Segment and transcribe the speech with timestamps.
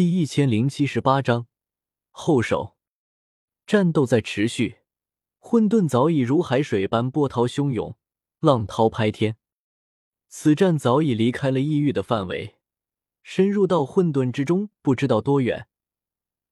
[0.00, 1.46] 第一千零七十八章
[2.10, 2.74] 后手。
[3.66, 4.78] 战斗在持续，
[5.38, 7.98] 混沌早已如海水般波涛汹涌，
[8.38, 9.36] 浪涛拍天。
[10.26, 12.56] 此战早已离开了异域的范围，
[13.22, 15.68] 深入到混沌之中，不知道多远。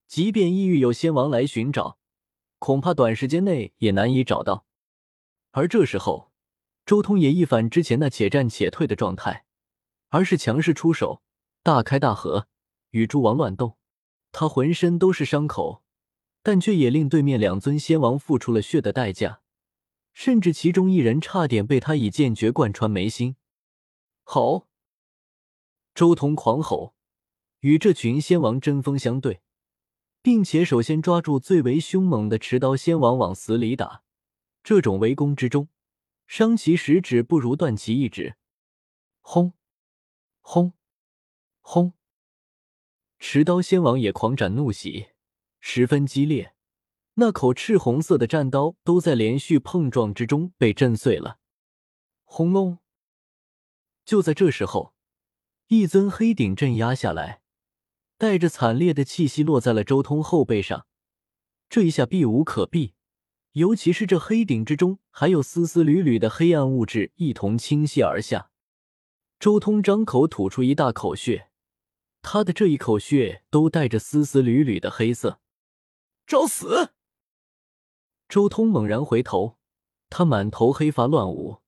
[0.07, 1.99] 即便异域有仙王来寻找，
[2.59, 4.67] 恐怕短时间内也难以找到。
[5.53, 6.30] 而这时候，
[6.85, 9.46] 周通也一反之前那且战且退的状态，
[10.11, 11.23] 而是强势出手，
[11.62, 12.49] 大开大合。
[12.91, 13.79] 与诸王乱斗，
[14.32, 15.83] 他浑身都是伤口，
[16.42, 19.41] 但却也令对面两尊仙王付出了血的代价，
[20.12, 23.37] 甚至其中一人差点被他以剑诀贯穿眉心。
[24.24, 24.69] 吼！
[25.95, 26.95] 周通狂吼，
[27.61, 29.41] 与这群仙王针锋相对，
[30.23, 34.02] 并且首先抓住最为凶猛的持刀仙王往死里打。
[34.62, 35.69] 这种围攻之中，
[36.27, 38.36] 伤其十指不如断其一指。
[39.20, 39.55] 轰！
[40.41, 40.73] 轰！
[41.61, 41.95] 轰！
[43.18, 45.08] 持刀仙王也狂展怒喜，
[45.60, 46.54] 十分激烈。
[47.14, 51.38] 那口赤红色的战刀都在连续碰撞之中被震碎了。
[52.25, 52.78] 轰隆！
[54.05, 54.94] 就在这时候，
[55.66, 57.42] 一尊黑顶镇压下来，
[58.16, 60.86] 带着惨烈的气息落在了周通后背上。
[61.69, 62.94] 这一下避无可避，
[63.53, 68.50] 尤其是这黑顶之中还有丝丝缕缕的黑暗物质一同倾泻而下。
[69.41, 71.47] 周通张口吐出一大口血。
[72.22, 75.41] 他的这一口血都带着丝丝缕缕的黑色，
[76.27, 76.92] 找死！
[78.28, 79.58] 周通猛然回头，
[80.10, 81.62] 他满头黑发乱舞，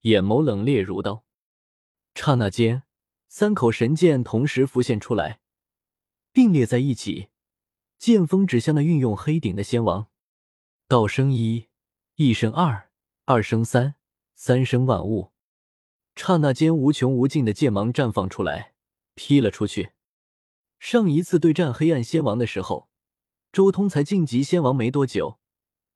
[0.00, 1.24] 眼眸冷冽如刀。
[2.14, 2.82] 刹那间，
[3.28, 5.40] 三口神剑同时浮现出来，
[6.32, 7.28] 并列在一起，
[7.98, 10.08] 剑锋指向那运用黑顶的仙王。
[10.88, 11.68] 道生一，
[12.16, 12.90] 一生二，
[13.24, 13.94] 二生三，
[14.34, 15.32] 三生万物。
[16.16, 18.71] 刹那间，无穷无尽的剑芒绽放出来。
[19.14, 19.92] 劈了出去。
[20.78, 22.88] 上一次对战黑暗仙王的时候，
[23.52, 25.38] 周通才晋级仙王没多久，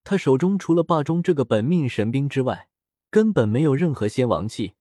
[0.04, 2.68] 他手中除了霸中这个本命神兵之外，
[3.10, 4.74] 根本没有任何仙王器。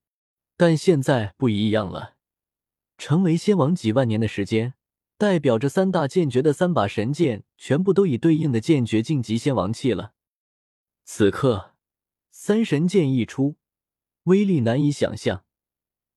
[0.58, 2.16] 但现在不一样了，
[2.98, 4.76] 成为仙王几万年的时间，
[5.18, 10.14] 代表着三大剑诀的三把神剑全部都以对应的剑诀晋级仙王器了。
[11.04, 11.76] 此刻，
[12.32, 13.58] 三神剑一出，
[14.24, 15.44] 威力难以想象，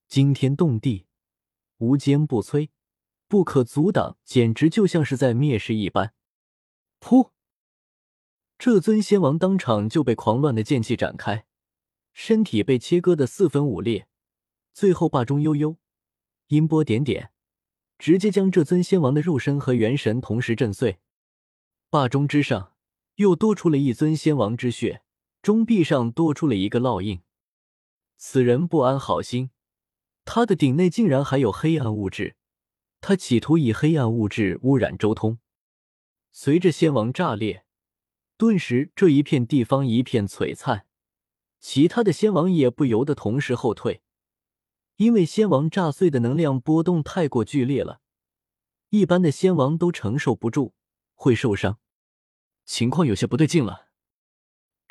[0.06, 1.07] 惊天动地。
[1.78, 2.70] 无坚不摧，
[3.26, 6.14] 不可阻挡，简直就像是在灭世一般。
[7.00, 7.30] 噗！
[8.58, 11.46] 这尊仙王当场就被狂乱的剑气展开，
[12.12, 14.08] 身体被切割的四分五裂，
[14.72, 15.76] 最后霸中悠悠，
[16.48, 17.30] 音波点点，
[17.98, 20.98] 直接将这尊仙王的肉身和元神同时震碎。
[21.88, 22.74] 霸中之上
[23.14, 25.02] 又多出了一尊仙王之血，
[25.40, 27.22] 中壁上多出了一个烙印。
[28.16, 29.50] 此人不安好心。
[30.30, 32.36] 他的顶内竟然还有黑暗物质，
[33.00, 35.38] 他企图以黑暗物质污染周通。
[36.30, 37.64] 随着仙王炸裂，
[38.36, 40.84] 顿时这一片地方一片璀璨，
[41.58, 44.02] 其他的仙王也不由得同时后退，
[44.96, 48.02] 因为仙王炸碎的能量波动太过剧烈了，
[48.90, 50.74] 一般的仙王都承受不住，
[51.14, 51.78] 会受伤。
[52.66, 53.88] 情况有些不对劲了。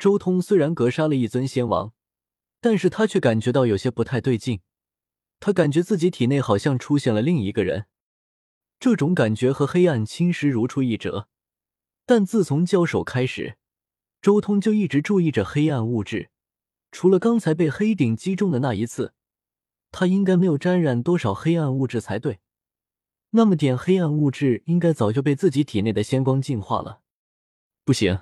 [0.00, 1.94] 周通虽然格杀了一尊仙王，
[2.60, 4.60] 但是他却感觉到有些不太对劲。
[5.40, 7.86] 他感觉自己体内好像出现了另一个人，
[8.80, 11.28] 这种感觉和黑暗侵蚀如出一辙。
[12.04, 13.56] 但自从交手开始，
[14.20, 16.30] 周通就一直注意着黑暗物质。
[16.90, 19.12] 除了刚才被黑顶击中的那一次，
[19.90, 22.40] 他应该没有沾染多少黑暗物质才对。
[23.30, 27.02] 那么点黑暗物质应该早就被自己体内的仙光净化了。
[27.84, 28.18] 不行，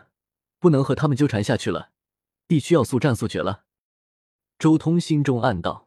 [0.58, 1.92] 不能和他们纠缠下去了，
[2.48, 3.64] 必须要速战速决了。
[4.58, 5.85] 周通心中暗道。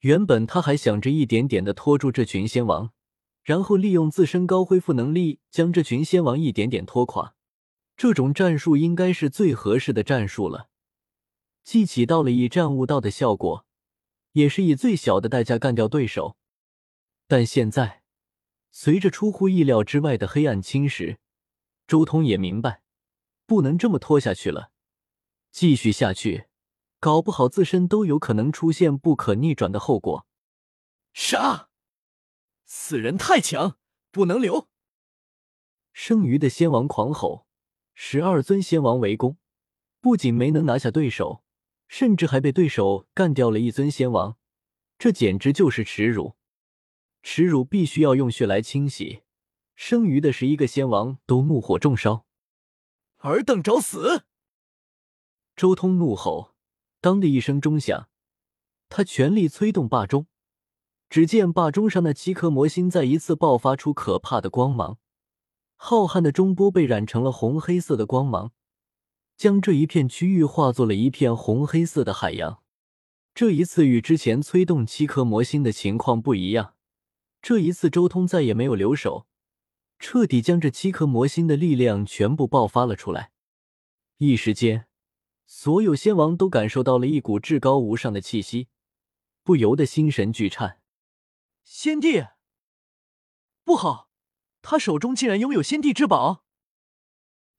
[0.00, 2.92] 原本他还想着一点点的拖住这群仙王，
[3.42, 7.34] 然后利用自身高恢复能力将这群仙王一点点拖垮。
[7.96, 10.68] 这种战术应该是最合适的战术了，
[11.64, 13.64] 既起到了以战悟道的效果，
[14.32, 16.36] 也是以最小的代价干掉对手。
[17.26, 18.02] 但现在，
[18.70, 21.16] 随着出乎意料之外的黑暗侵蚀，
[21.86, 22.82] 周通也明白，
[23.46, 24.70] 不能这么拖下去了，
[25.50, 26.48] 继续下去。
[27.06, 30.26] 搞不好自身都有可能出现不可逆转的后果。
[31.12, 31.68] 杀！
[32.64, 33.78] 此人太强，
[34.10, 34.68] 不能留。
[35.92, 37.46] 剩余的仙王狂吼，
[37.94, 39.38] 十二尊仙王围攻，
[40.00, 41.44] 不仅没能拿下对手，
[41.86, 44.36] 甚至还被对手干掉了一尊仙王，
[44.98, 46.34] 这简直就是耻辱！
[47.22, 49.22] 耻辱必须要用血来清洗。
[49.76, 52.26] 剩余的十一个仙王都怒火中烧，
[53.18, 54.24] 尔等找死！
[55.54, 56.55] 周通怒吼。
[57.06, 58.08] 当的一声钟响，
[58.88, 60.26] 他全力催动霸钟，
[61.08, 64.98] 只见霸钟上那七颗魔星再一次爆发出可怕的光芒，
[65.76, 68.50] 浩瀚的中波被染成了红黑色的光芒，
[69.36, 72.60] 将这一片区域化作了一片红黑色的海洋。
[73.32, 76.74] 这一次与之前催动七颗魔星的情况不一样，
[77.40, 79.28] 这一次周通再也没有留手，
[80.00, 83.30] 彻底将这七颗魔星的力量全部爆发了出来。
[84.16, 84.88] 一时间，
[85.46, 88.68] 所有仙王都感受到了一股至高无上的气息，
[89.42, 90.80] 不由得心神俱颤。
[91.62, 92.26] 先帝，
[93.64, 94.10] 不好，
[94.60, 96.44] 他手中竟然拥有先帝之宝！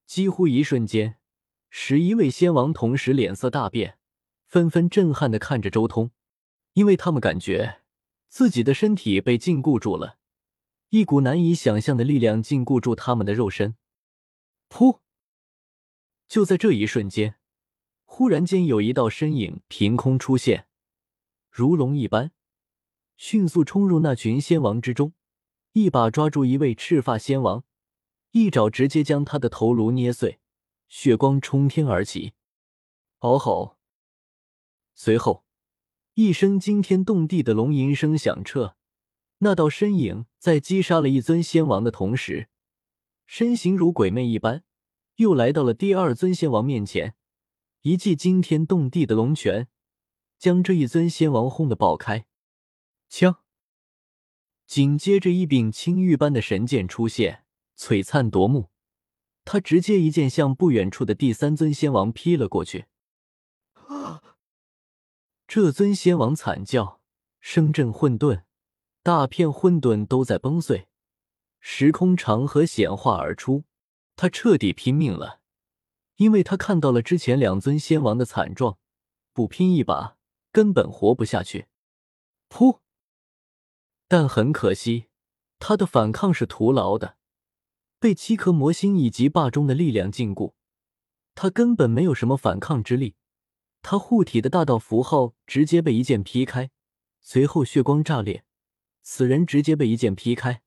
[0.06, 1.20] 几乎一瞬间，
[1.70, 3.98] 十一位仙王同时脸色大变。
[4.46, 6.12] 纷纷震撼的看着周通，
[6.72, 7.82] 因为他们感觉
[8.30, 10.18] 自己的身体被禁锢住了，
[10.90, 13.76] 一股难以想象的力量禁锢住他们的肉身。
[14.70, 15.00] 噗！
[16.30, 17.36] 就在这一瞬间，
[18.10, 20.66] 忽然间有一道身影凭空出现，
[21.52, 22.32] 如龙一般，
[23.16, 25.14] 迅速冲入那群仙王之中，
[25.74, 27.64] 一把抓住一位赤发仙王，
[28.32, 30.40] 一爪直接将他的头颅捏碎，
[30.88, 32.34] 血光冲天而起。
[33.20, 33.78] 嗷吼！
[34.96, 35.44] 随后，
[36.16, 38.78] 一声惊天动地的龙吟声响彻。
[39.40, 42.50] 那道身影在击杀了一尊仙王的同时，
[43.28, 44.64] 身形如鬼魅一般，
[45.18, 47.14] 又来到了第二尊仙王面前，
[47.88, 49.70] 一记惊天动地的龙拳，
[50.38, 52.26] 将这一尊仙王轰得爆开。
[53.08, 53.38] 枪！
[54.66, 57.46] 紧接着，一柄青玉般的神剑出现，
[57.78, 58.72] 璀璨夺目。
[59.46, 62.88] 他直接一剑向不远处的第三尊仙王劈了过去。
[63.88, 64.22] 啊
[65.48, 67.00] 这尊仙王惨叫，
[67.40, 68.44] 声震混沌，
[69.02, 70.90] 大片混沌都在崩碎，
[71.62, 73.64] 时空长河显化而出。
[74.18, 75.40] 他彻底拼命了，
[76.18, 78.78] 因为他看到了之前两尊仙王的惨状，
[79.34, 80.18] 不拼一把
[80.52, 81.68] 根本活不下去。
[82.50, 82.80] 噗！
[84.08, 85.08] 但很可惜，
[85.60, 87.18] 他的反抗是徒劳的，
[88.00, 90.54] 被七颗魔心以及霸中的力量禁锢，
[91.36, 93.16] 他根本没有什么反抗之力。
[93.84, 96.72] 他护体的大道符号直接被一剑劈开，
[97.22, 98.44] 随后血光炸裂，
[99.04, 100.64] 此人直接被一剑劈开。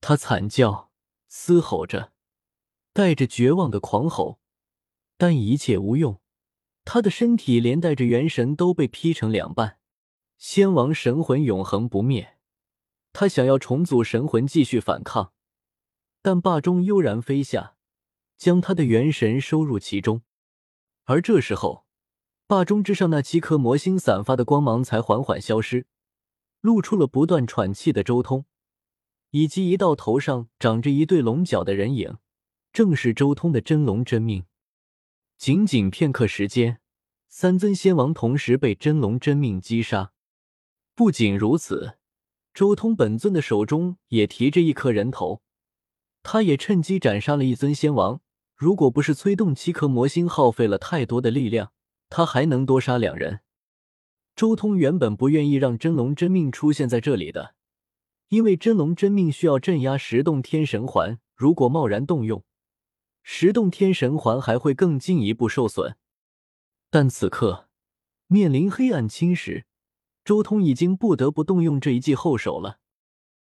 [0.00, 0.90] 他惨叫，
[1.28, 2.12] 嘶吼着，
[2.92, 4.40] 带着绝望的狂吼，
[5.16, 6.20] 但一切无用。
[6.84, 9.78] 他的身体连带着元神都被劈成两半。
[10.36, 12.36] 仙王神魂永恒不灭，
[13.12, 15.32] 他想要重组神魂继续反抗，
[16.20, 17.76] 但霸中悠然飞下，
[18.36, 20.22] 将他的元神收入其中。
[21.04, 21.84] 而这时候。
[22.46, 25.86] 霸中之上那七颗魔星散发的光芒才缓缓消失，
[26.60, 28.44] 露出了不断喘气的周通，
[29.30, 32.18] 以及一道头上长着一对龙角的人影，
[32.70, 34.44] 正是周通的真龙真命。
[35.36, 36.80] 仅仅片刻时间，
[37.28, 40.12] 三尊仙王同时被真龙真命击杀。
[40.94, 41.98] 不仅如此，
[42.54, 45.42] 周通本尊的手中也提着一颗人头，
[46.22, 48.20] 他也趁机斩杀了一尊仙王。
[48.56, 51.72] 如果不是催动七颗魔星耗费了太多的力量，
[52.08, 53.40] 他还能多杀两人。
[54.36, 57.56] 周通原本不愿意让真龙真命出现在这里的，
[58.28, 62.44] 因为真龙真命需要镇压十洞天神环，如果贸然动用，
[63.26, 65.96] 十洞天神环还会更进一步受损。
[66.90, 67.68] 但此刻
[68.26, 69.64] 面临黑暗侵蚀，
[70.24, 72.78] 周通已经不得不动用这一计后手了。